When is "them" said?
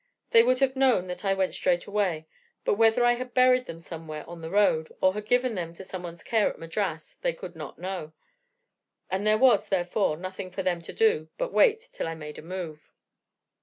3.67-3.77, 5.53-5.75, 10.63-10.81